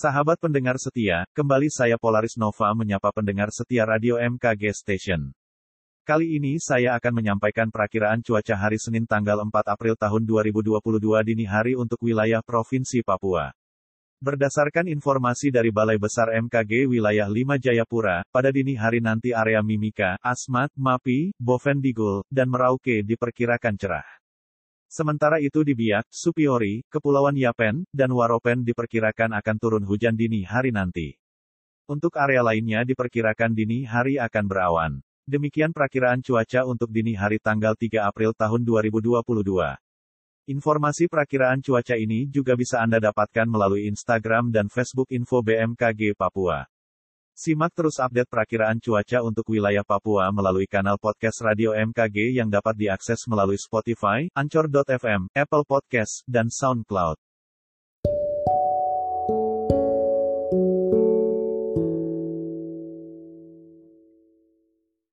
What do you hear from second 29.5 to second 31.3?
turun hujan dini hari nanti.